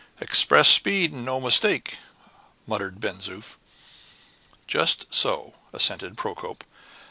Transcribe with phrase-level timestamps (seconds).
[0.19, 1.99] "Express speed, and no mistake!"
[2.65, 3.53] muttered Ben Zoof.
[4.65, 6.63] "Just so," assented Procope.